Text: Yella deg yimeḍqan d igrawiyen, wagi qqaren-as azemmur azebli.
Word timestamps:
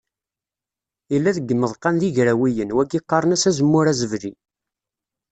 Yella 1.11 1.31
deg 1.37 1.45
yimeḍqan 1.49 1.95
d 2.01 2.03
igrawiyen, 2.09 2.73
wagi 2.75 2.99
qqaren-as 3.03 3.43
azemmur 3.49 3.85
azebli. 3.91 4.31